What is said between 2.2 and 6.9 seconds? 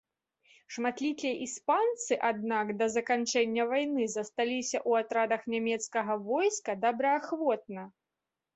аднак, да заканчэння вайны засталіся ў атрадах нямецкага войска